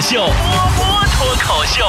[0.00, 0.32] 秀，波
[0.76, 1.84] 波脱口秀。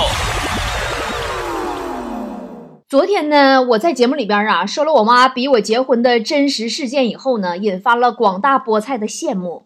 [2.89, 9.63] 昨天呢，我在节目里边啊说了我妈逼我结婚的真实事件以后呢，引发了广大菠菜的羡慕，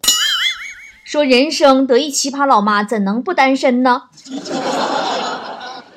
[1.03, 4.03] 说人生得一奇葩老妈，怎能不单身呢？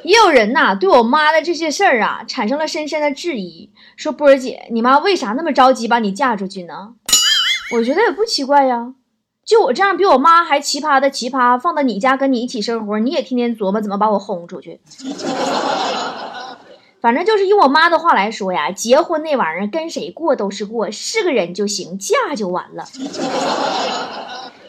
[0.05, 6.95] 也有人呐对我妈的这些事儿啊产生了深深的质疑，说波儿姐，你妈为啥那么着急把你嫁出去呢？
[7.75, 8.95] 我觉得也不奇怪呀，
[9.49, 14.79] 就我这样比我妈还奇葩的奇葩，放到你家跟你一起生活，你也天天琢磨怎么把我轰出去。
[17.01, 22.85] 反正就是用我妈的话来说呀，结婚那玩意儿跟谁过都是过，是个人就行，嫁就完了。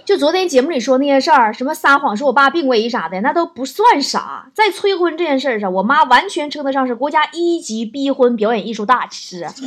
[0.06, 4.50] 就昨天节目里说那些事儿，什么撒谎说我爸病危啥的，那都不算啥。
[4.56, 9.46] 在催婚这件事上，我妈完全称得上是国家一级逼婚表演艺术大师。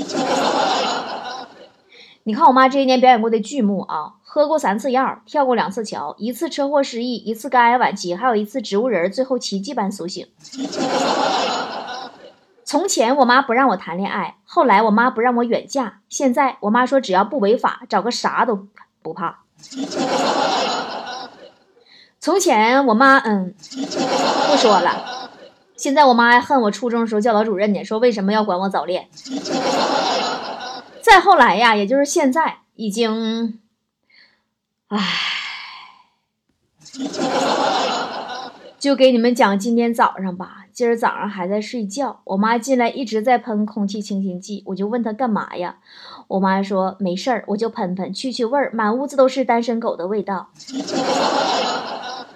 [2.24, 10.26] 你看我妈这些年表演过的剧目啊，喝过三次药，跳过两次桥，一次车祸失忆，一次肝癌晚期，还有一次植物人，最后奇迹般苏醒。
[12.64, 18.68] 从前我妈不让我谈恋爱，后来我妈不让我远嫁，现在我妈说只要不违法，找个啥都
[19.02, 19.40] 不怕。
[22.18, 23.54] 从前我妈嗯
[24.48, 25.28] 不说了，
[25.76, 29.10] 现在我妈还恨我初中时候教导主任呢，说为什么要管我早恋。
[31.02, 33.58] 再后来呀，也就是现在，已经，
[34.92, 35.02] 唉。
[38.78, 40.66] 就给你们讲今天早上吧。
[40.72, 45.76] 今儿早上还在睡觉，我妈进来一直在喷空气清新剂，我就问她干嘛呀？
[46.28, 50.50] 我妈说没事儿，我就喷喷去去味儿，满屋子都是单身狗的味道。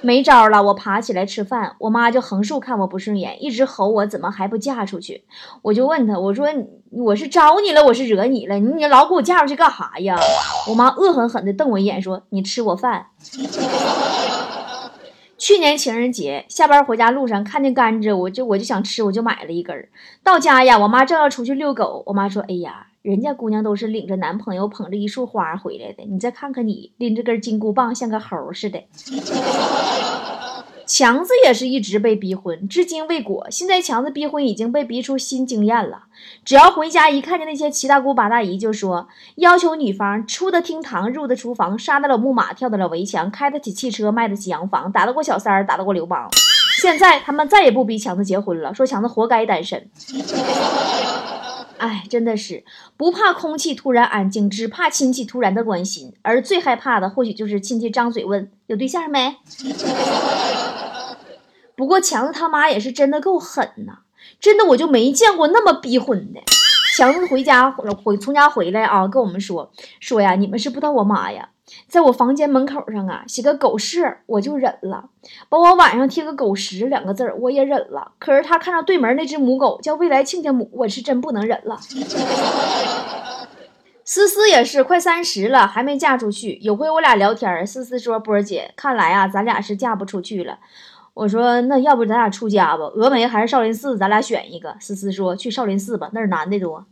[0.02, 5.25] 没招了，我爬起来吃饭，我妈就横竖看我不顺眼，一直吼我怎么还不嫁出去？
[5.62, 6.47] 我就问她，我说
[6.91, 8.56] 我是招你了，我是惹你了？
[8.58, 10.17] 你你老给我嫁出去干啥呀？
[10.69, 13.06] 我妈恶狠狠地瞪我一眼，说你吃我饭。
[15.39, 19.89] 去年情人节下班回家路上看见甘蔗，我就我就想吃，我就买了一根。
[20.22, 28.83] 到家呀，我妈正要出去遛狗，我妈说：“哎呀，人家姑娘都是领着男朋友捧着一束花回来的，你再看看你，拎着根金箍棒，像个猴似的。”
[30.84, 33.46] 强子也是一直被逼婚，至今未果。
[33.48, 36.06] 现在强子逼婚已经被逼出新经验了，
[36.45, 39.06] 只要回家一看见那些七大姑八大姨，就说
[39.36, 46.28] 要求女方出得厅堂，入得厨房，杀得了木马，跳得了围墙，开得起汽车，卖得起洋房，打得过小三儿，打得过刘邦。
[46.80, 49.89] 现在他们再也不逼强子结婚了，说强子活该单身。
[51.79, 52.64] 哎，真的是
[52.97, 56.14] 不怕空气突然安静，只怕亲戚突然的关心。
[56.23, 59.37] 而最害怕的，或许就是亲戚张嘴问有对象没。
[61.77, 63.98] 不过强子他妈也是真的够狠呐，
[64.41, 66.41] 真的我就没见过那么逼婚的。
[66.97, 69.70] 强子回家回从家回来啊，跟我们说
[70.01, 71.51] 说呀，你们是不知道我妈呀，
[71.88, 75.08] 在我房间门口上啊写个狗屎，我就忍了；
[75.48, 78.12] 把我晚上贴个狗食两个字儿，我也忍了。
[78.18, 81.78] 可是他看到对门那只母狗叫未来亲家母，我是真不能忍了。
[84.04, 86.60] 思思也是快三十了，还没嫁出去。
[86.62, 90.58] 有回我俩聊天，思思说：“波儿姐，看来啊，咱俩是嫁不出去了。”
[91.12, 92.84] 我说那要不咱俩出家吧？
[92.94, 93.98] 峨眉还是少林寺？
[93.98, 94.77] 咱俩选一个。
[94.78, 96.84] 思思说去少林寺吧，那儿男的多。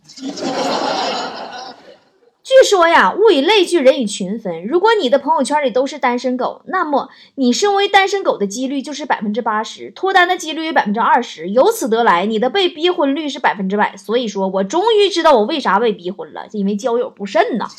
[2.65, 4.67] 说呀，物以类聚，人以群分。
[4.67, 11.51] 如果你的朋友圈里都是单身狗，那么你身为单身狗的几率就是百分之八十，脱单的几率百分之二十。
[11.51, 13.97] 由此得来，你的被逼婚率是百分之百。
[13.97, 17.69] 所以说我终于知道我为啥被逼婚了，因为交友不慎呐。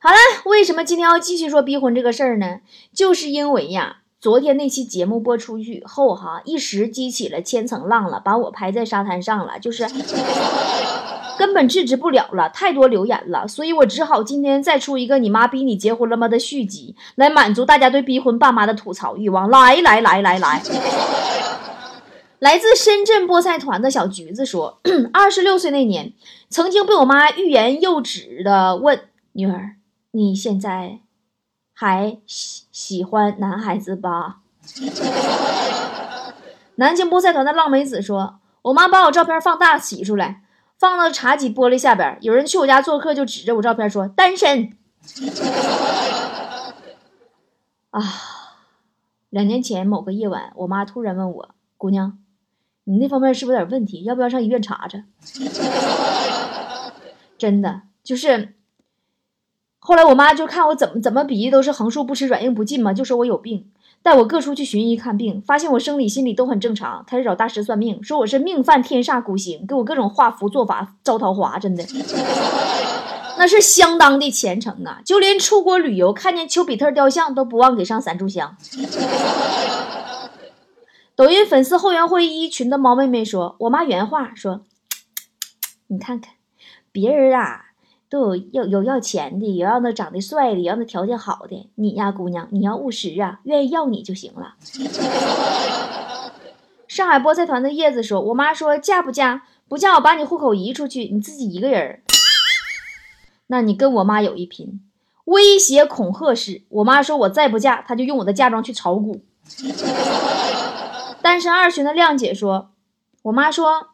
[0.00, 2.60] 好了，为什么今天要继续说逼婚这个事儿呢？
[2.94, 9.84] 就是因为呀，昨天那期节目播出去以后，哈，一时激起了千层浪了，把我拍在沙滩上了，就是
[11.38, 19.48] 根本制止不了了，太多留言了，所以我只好今天再出一个“你妈逼你结婚了吗”的续集，来满足大家对逼婚爸妈的吐槽欲望。
[19.48, 20.62] 来来来来来，
[22.40, 24.80] 来自深圳菠菜团的小橘子说，
[25.14, 26.12] 二十六岁那年，
[26.48, 29.00] 曾经被我妈欲言又止的问
[29.32, 29.76] 女儿。
[30.10, 31.00] 你现在
[31.72, 34.38] 还喜喜欢男孩子吧？
[36.76, 40.42] 南京菠菜团的浪梅子说：“我妈把我照片放大洗出来，
[40.78, 42.16] 放到茶几玻璃下边。
[42.20, 44.76] 有人去我家做客，就指着我照片说单身。
[47.90, 48.02] ”啊！
[49.30, 52.18] 两年前某个夜晚，我妈突然问我：“姑娘，
[52.84, 54.04] 你那方面是不是有点问题？
[54.04, 55.04] 要不要上医院查查？”
[57.36, 58.54] 真的就是。
[59.80, 63.70] 后来我妈就看我怎么怎么比喻都是横竖不吃软硬不进嘛，就说我有病，
[64.02, 71.84] 带我各处去寻医看病，发现我生理心理都很正常，开始找大师算命，说我是命犯天煞孤星，给我各种画符做法招桃花，真的。
[73.38, 75.00] 那是相当的虔诚啊！
[75.04, 78.56] 就连出国旅游看见丘比特雕像都不忘给上三炷香。
[81.14, 84.62] 抖音粉丝后援会一群的猫妹妹说：“我妈原话说，
[85.86, 86.32] 你看看，
[86.90, 87.66] 别人啊
[88.10, 94.54] 都有要有要钱的，有要那长得帅的，有要那条件好的，你呀姑娘，你要务实啊，愿意要你就行了。”
[96.88, 99.42] 上海菠菜团的叶子说：“我妈说嫁不嫁？
[99.68, 102.00] 不嫁我把你户口移出去，你自己一个人。
[103.48, 104.80] 那你跟我妈有一拼。
[105.26, 109.20] 威胁恐吓式，我妈说我再不嫁，她就用我的嫁妆去炒股。
[111.20, 112.70] 单身二群的亮姐说：
[113.24, 113.88] 我妈说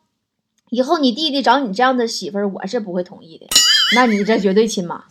[0.71, 3.47] 以后你弟弟找你这样的媳妇儿，我是不会同意的。
[3.95, 5.05] 那你这绝对亲妈。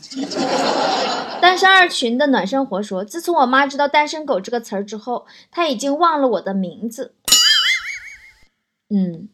[1.42, 7.14] 单身二群的暖生活说：自从我妈知道‘单身狗’这个词儿之后，她已经忘了我的名字。”
[8.90, 9.28] 嗯，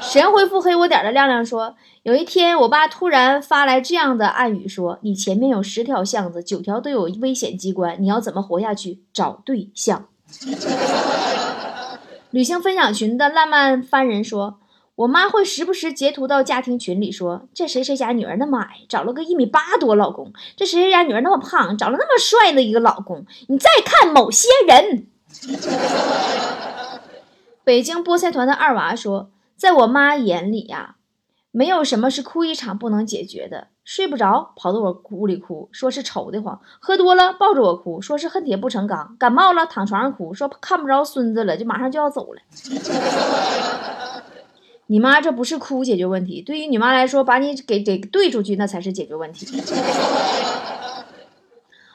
[0.00, 9.02] 神回复黑我点的亮亮说，有一天我爸突然发来这样的暗语说：“你前面有十条巷子，九条都有危险机关，你要怎么活下去？
[9.12, 10.06] 找对象。
[12.30, 14.58] ”旅行分享群的浪漫番人说
[15.02, 23.26] ：“我妈会时不时截图到家庭群里说，这谁谁家女儿那么矮，找了个一米八多老公；这谁谁家女儿那么胖，找了那么帅的一个老公。
[23.48, 25.06] 你再看某些人。”
[27.64, 30.94] 北京菠菜团的二娃说：“在我妈眼里呀，
[31.50, 33.68] 没有什么是哭一场不能解决的。
[33.84, 42.40] 睡不着跑到我屋里哭，说是愁得慌；喝多了抱着我哭，说是恨铁不成钢；感冒了躺床上哭，说看不着孙子了，就马上就要走了。
[44.86, 49.46] 你妈这不是哭解决问题，对于你妈来说，把你给给兑出去，那才是解决问题。”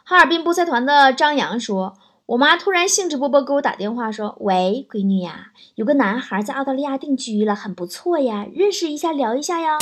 [0.03, 1.97] 哈尔滨菠菜团的张扬说。
[2.27, 9.77] 我妈突然兴致勃勃给我打电话说：“喂，闺女呀，有个男孩在澳大利亚定居了，很不错呀，认识一下，聊一下呀。”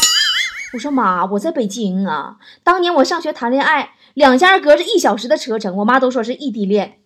[0.74, 7.00] 我说：“妈，我在北京啊，当年我上学谈恋爱，两家隔着一小时的车程，我妈都说是异地恋。”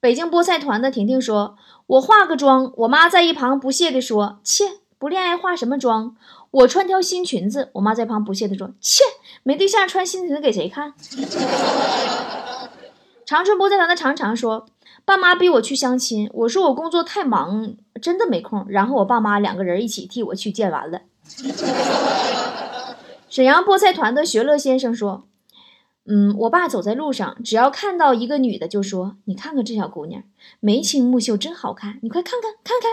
[0.00, 1.56] 北京菠菜团的婷婷说
[1.88, 6.14] ：“我化个妆，我妈在一旁不屑地说：‘切，不恋爱化什么妆？’
[6.52, 9.02] 我穿条新裙子，我妈在旁不屑地说：‘切，
[9.42, 10.94] 没对象穿新裙子给谁看？’”
[13.26, 14.66] 长春菠菜团的长长说
[15.04, 18.66] ：“爸妈逼我去相亲，我说我工作太忙，真的没空。
[18.68, 21.00] 然后我爸妈两个人一起替我去见完了。”
[23.28, 25.24] 沈阳菠菜团的学乐先生说
[26.10, 30.22] ：“嗯，我爸走在路上，只要看到一个女的，就说：‘你看看这小姑娘，
[30.58, 32.90] 眉清目秀，真好看，你快看看看看。’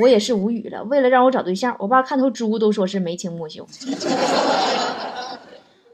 [0.00, 0.84] 我也是无语了。
[0.84, 3.66] 为了让我找对象，我爸看头猪都说是眉清目秀。”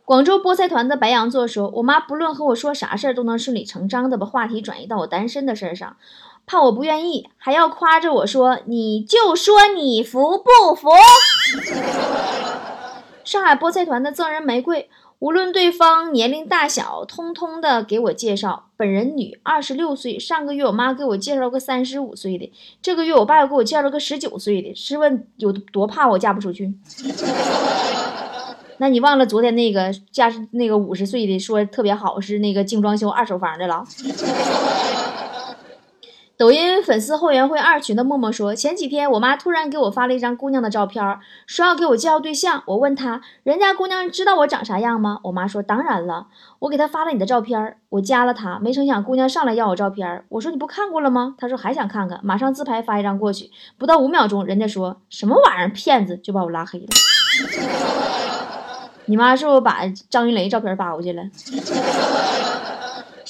[0.05, 5.97] 广州菠菜团的白羊座说：“我妈不论和我说啥事儿，都能顺理成章的把话题转移到我单身的事儿上，
[6.45, 10.91] 怕我不愿意，还要夸着我说：‘你就说你服不服？’”
[13.25, 14.91] 上海菠菜团的赠人玫瑰，
[15.23, 18.65] 无论对方年龄大小，通通的给我介绍。
[18.77, 20.19] 本人女，二十六岁。
[20.19, 22.53] 上个月我妈给我介绍个三十五岁的，
[22.83, 24.75] 这个月我爸又给我介绍个十九岁的。
[24.75, 26.75] 试问有多怕我嫁不出去？
[28.79, 33.85] 那你忘了昨天那个嫁那个五十岁的说特别好是那个精装修二手房的了？
[36.39, 42.65] 抖音粉丝后援会二群的默默说，前几天我妈突然给我发了一张姑娘的照片，说要给我介绍对象。
[42.67, 45.21] 我问她，人家姑娘知道我长啥样吗？
[45.23, 46.27] 我妈说当然了，
[46.59, 51.37] 我给她发了你的照片，我加了她，没成想姑娘上来要我照片，我说你不看过了吗？
[51.39, 56.87] 她说还想看看，马上自拍发一张过去，不到五秒钟，人家说什么玩意儿骗子，就把我拉黑了。
[59.05, 61.23] 你妈是不是把张云雷照片发过去了？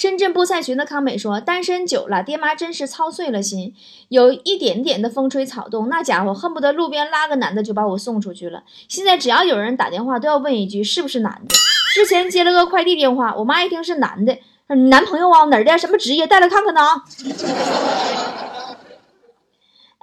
[0.03, 3.73] 深圳菠菜群的康美说：“单身久了，爹妈真是操碎了心。
[4.09, 8.65] 有一点点的风吹草动，那家伙恨不得路边拉个男的就把我送出去了。
[8.89, 11.55] 现在只要有人打电话，都要问一句是不是男的。
[11.95, 15.45] 之前接了个快递电话，我妈一听是男的，说你男朋友啊？
[15.45, 15.79] 哪儿的？
[15.79, 16.27] 什么职业？
[16.27, 16.81] 带来看看呢？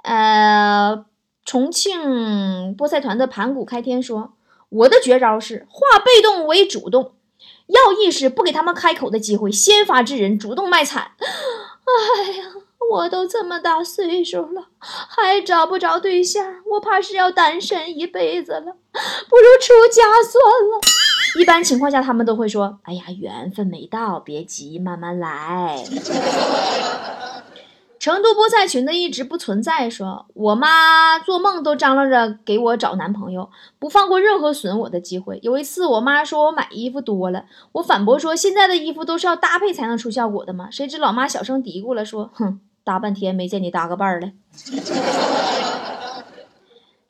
[0.04, 1.04] 呃，
[1.44, 4.32] 重庆菠菜团的盘古开天说。”
[4.70, 7.14] 我的绝招是化被动为主动，
[7.66, 11.12] 要意是不给他们开口的机会，先发制人，主动卖惨。
[11.20, 12.44] 哎呀，
[12.90, 20.80] 我都这么大岁数了，还找不着对象，我怕是要单身一辈子了，不如出家算了。
[21.38, 25.82] 一般情况下，他们都会说：“哎呀，缘分没到，别急，慢慢来。”
[28.00, 35.38] 成都菠菜群的一直不存在，说我妈做梦都张罗着给我找男朋友，不放过任何损我的机会。
[35.42, 40.70] 有一次，我妈说我买衣服多了，我反驳说现在的衣服都是要搭配才能出效果的吗？
[40.70, 44.30] 谁知老妈小声嘀咕了，说：“哼，搭半天没见你搭个伴儿了。”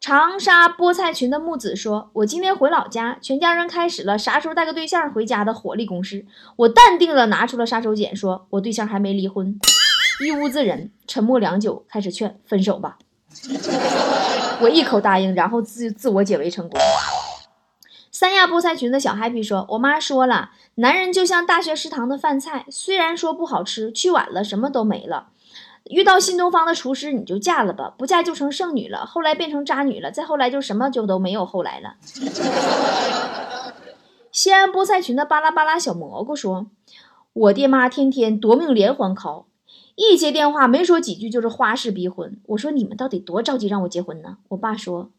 [0.01, 6.27] 长沙菠菜群的木子说：“我今天回老家，全家人开始了啥时候带个对象回家的火力攻势。
[6.57, 9.57] 我淡定的拿出了杀手锏，说我对象还没离婚。
[10.21, 12.99] 一屋子人沉默良久，开始劝分手吧。
[14.61, 16.79] 我一口答应，然后自自我解围成功。”
[18.13, 25.29] 三亚菠菜群的小 happy 说：“我妈说了，男人就像大学食堂的饭菜，虽然说不好吃，去晚了什么都没了。”
[25.89, 31.95] 遇到新东方的厨师，你就嫁了吧，不嫁就成剩女了，后来变成渣女了，再后来就什么就都没有后来了。
[34.31, 36.67] 西安菠菜群的巴拉巴拉小蘑菇说
[37.33, 39.47] ：“我爹妈天天夺命连环 call，
[40.03, 42.41] 一接电话没说几句就是花式逼婚。
[42.47, 44.39] 我说你们到底多着急让我结婚呢？
[44.49, 45.11] 我爸说，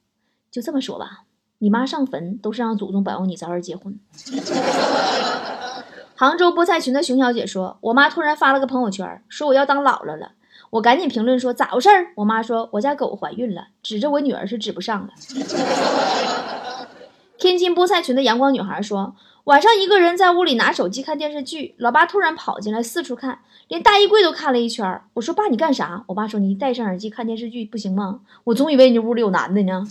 [0.49, 1.25] 就这么说吧，
[1.59, 3.99] 你妈上坟都是让祖宗保佑你早点结婚。”
[6.17, 10.31] 杭州菠菜群的熊小姐说：“我妈突然发了个朋友圈，说我要当姥姥了。”
[10.71, 11.89] 我赶紧评论说咋回事？
[12.15, 15.09] 我妈说我家狗怀孕了，指着我女儿是指不上了。
[17.37, 25.01] 天津菠菜群的阳光女孩说，晚上一个人在屋里拿手机看电视剧，老爸突然跑进来四处看，连大衣柜都看了一圈。
[25.13, 26.03] 我说爸你干啥？
[26.07, 28.19] 我爸说你戴上耳机看电视剧不行吗？
[28.43, 29.83] 我总以为你屋里有男的呢。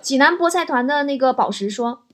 [0.00, 2.04] 济南菠菜团的那个宝石说，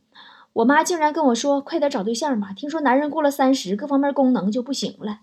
[0.54, 5.18] 我妈竟然跟我说快点找对象吧，听说男人过了三十，各方面功能就不行了。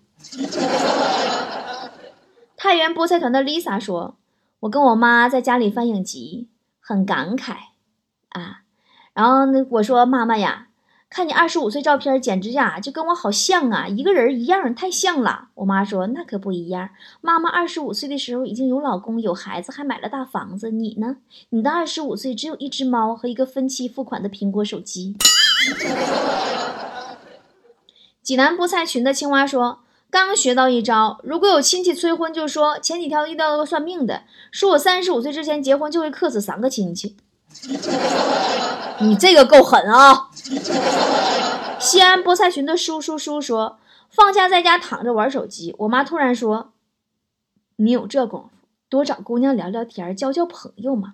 [2.56, 4.18] 太原菠菜团的 Lisa 说
[4.62, 7.54] ：“我跟我妈在家里翻影集，很感慨
[8.30, 8.59] 啊。
[9.20, 10.68] 然后呢，我说妈妈呀，
[11.10, 16.88] 看你二十五岁照片简直呀就跟我好像啊，一个人一样，太像了。”我妈说：“那可不一样，
[17.20, 20.72] 妈妈二十五岁的时候已经有老公有孩子，还买了大房子。
[20.72, 21.18] 你呢？
[21.50, 25.18] 你的二十五岁只有一只猫和一个分期付款的苹果手机。”
[28.24, 29.80] 济南菠菜群的青蛙说。
[30.12, 37.16] 刚学到一招，如果有亲戚催婚，就说前几天遇到了个算命的，说我三十五岁之前结婚就会克死三个亲戚。
[39.02, 40.30] 你这个够狠啊！
[41.80, 43.80] 西安菠菜群的叔叔叔说，
[44.10, 46.74] 放假在家躺着玩手机，我妈突然说
[47.78, 48.50] ：“你有这功夫，
[48.90, 51.14] 多找姑娘聊聊天，交交朋友嘛。”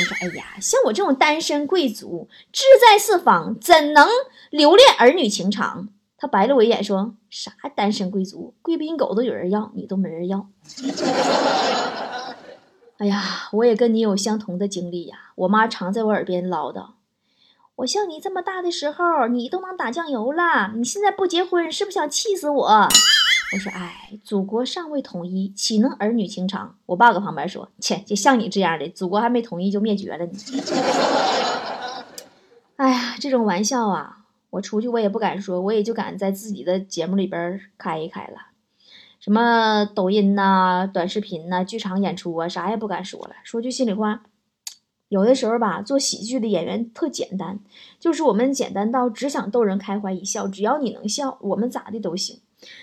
[0.00, 4.08] 我说：“哎呀，像我这种单身贵族，志在四方，怎能
[4.48, 10.46] 留恋儿女情长？”他白了我一眼，说：“啥单身贵族，贵宾狗都有人要，你都没人要。
[12.96, 15.32] ”哎呀，我也跟你有相同的经历呀。
[15.34, 16.88] 我妈常在我耳边唠叨
[17.80, 22.66] ：“我像你这么大的时候，你都能打酱油了，你现在不结婚，是不是想气死我？”
[23.52, 30.32] 我说：“哎，祖国尚未统一，岂能儿女情长？”我爸搁旁边说：“切，就像你这样的，祖国还没统一就灭绝了你。
[32.76, 34.18] ”哎呀，这种玩笑啊！
[34.50, 38.48] 我出去我也不敢说，我也就敢在自己的节目里边开一开了，
[39.18, 43.36] 什么抖音呐、短视频呐、剧场演出啊，啥也不敢说了。
[43.42, 44.22] 说句心里话，
[45.10, 47.58] 有的时候吧，做喜剧的演员特简单，
[47.98, 52.38] 就是我们简单到只想逗人开怀一笑，只要你能笑，我们咋的都行。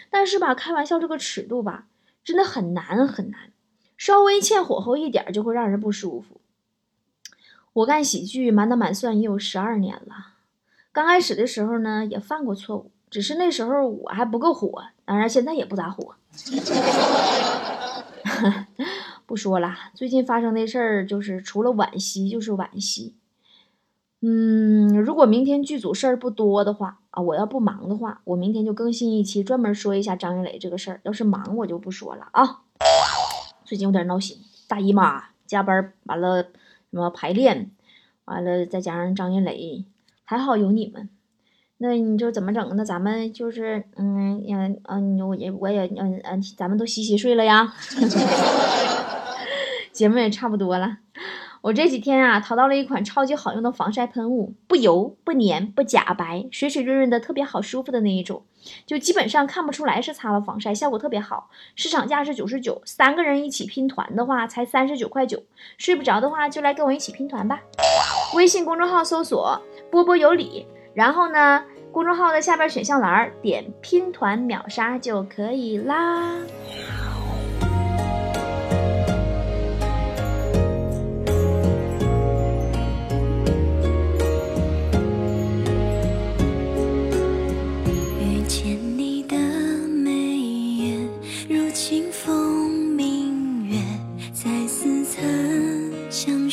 [0.09, 1.85] 但是吧，开玩笑这个尺度吧，
[2.25, 3.53] 真的很难很难，
[3.95, 6.41] 稍微欠火候一点就会让人不舒服。
[7.71, 10.33] 我干喜剧满打满算也有十二年了。
[10.91, 16.15] 刚开始的时候呢，也犯过错误，只是那时候我还不够火，当然现在也不咋火。
[19.27, 23.13] 不说了，最近发生的事儿就是除了惋惜就是惋惜。
[24.21, 31.01] 嗯，如果明天剧组事儿不多的话啊，我要不忙的话，我明天就更新一期，专门说一下张云雷这个事儿。
[31.03, 32.61] 要是忙，我就不说了啊。
[33.65, 36.49] 最近有点闹心，大姨妈加班，完了什
[36.91, 37.69] 么排练，
[38.25, 39.85] 完了再加上张云雷。
[40.23, 41.09] 还好有你们，
[41.77, 42.75] 那你就怎么整？
[42.75, 47.71] 那咱们就是，嗯嗯嗯，我也我也嗯嗯，咱们都洗洗睡了呀。
[49.97, 50.97] 节目也差不多了，
[51.61, 58.43] 我这几天啊淘到了一款超级好用的防晒喷雾，不油不粘不假白，水水润润的，特别好舒服的那一种，
[58.85, 61.49] 就基本上看不出来是擦了防晒，效果特别好。
[61.75, 65.41] 市场价是九十九，三个人一起拼团的话才三十九块九。
[65.79, 67.59] 睡不着的话就来跟我一起拼团吧。
[68.35, 69.59] 微信公众号搜索。
[69.89, 76.35] 波波有理，然后呢，公众号的下边选项栏点拼团秒杀就可以啦。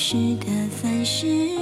[0.05, 1.54] 相识的凡世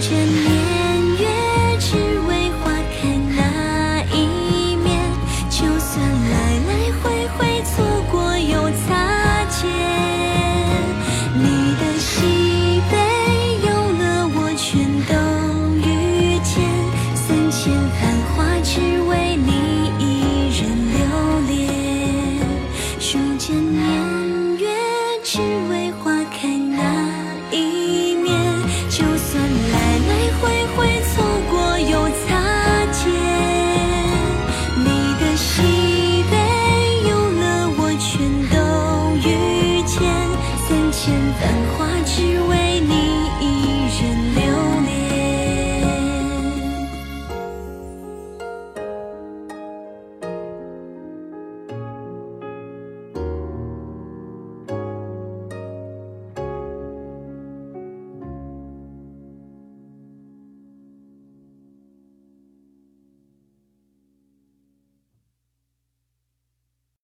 [0.00, 0.57] 见你。